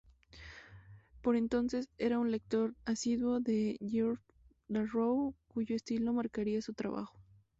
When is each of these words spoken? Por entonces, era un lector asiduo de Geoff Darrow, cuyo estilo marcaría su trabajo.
Por 1.21 1.35
entonces, 1.35 1.87
era 1.99 2.17
un 2.17 2.31
lector 2.31 2.73
asiduo 2.85 3.39
de 3.39 3.77
Geoff 3.87 4.19
Darrow, 4.67 5.35
cuyo 5.47 5.75
estilo 5.75 6.11
marcaría 6.11 6.59
su 6.63 6.73
trabajo. 6.73 7.19